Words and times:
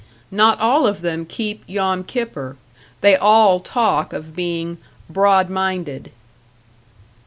Not 0.31 0.59
all 0.59 0.87
of 0.87 1.01
them 1.01 1.27
keep 1.27 1.63
Yom 1.67 2.03
Kippur; 2.05 2.57
they 3.01 3.15
all 3.15 3.59
talk 3.59 4.13
of 4.13 4.35
being 4.35 4.79
"broad 5.07 5.47
minded." 5.47 6.11